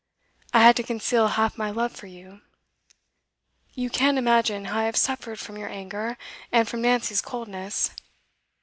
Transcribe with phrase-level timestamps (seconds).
[0.51, 2.41] I had to conceal half my love for you.
[3.75, 6.17] You can't imagine how I have suffered from your anger,
[6.51, 7.91] and from Nancy's coldness.